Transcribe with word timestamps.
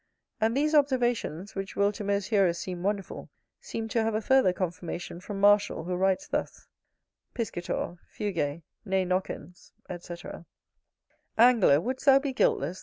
And 0.39 0.57
these 0.57 0.73
observations, 0.73 1.53
which 1.53 1.75
will 1.75 1.91
to 1.91 2.03
most 2.03 2.29
hearers 2.29 2.57
seem 2.57 2.81
wonderful, 2.81 3.29
seem 3.59 3.87
to 3.89 4.01
have 4.01 4.15
a 4.15 4.21
further 4.21 4.51
confirmation 4.51 5.19
from 5.19 5.39
Martial, 5.39 5.83
who 5.83 5.93
writes 5.95 6.27
thus: 6.27 6.65
Piscator, 7.35 7.99
fuge; 8.11 8.63
ne 8.83 9.05
nocens, 9.05 9.73
etc. 9.87 10.47
Angler! 11.37 11.79
would'st 11.79 12.05
thou 12.07 12.17
be 12.17 12.33
guiltless 12.33 12.79